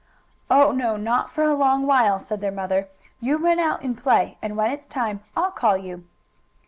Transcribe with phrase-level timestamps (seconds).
[0.49, 2.89] "Oh, no, not for a long while," said their mother.
[3.19, 6.05] "You run out and play, and when it's time, I'll call you."